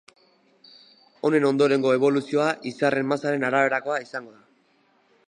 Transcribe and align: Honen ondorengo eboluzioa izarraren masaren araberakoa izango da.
Honen 1.27 1.45
ondorengo 1.49 1.93
eboluzioa 1.97 2.47
izarraren 2.71 3.07
masaren 3.13 3.49
araberakoa 3.51 4.01
izango 4.07 4.35
da. 4.39 4.47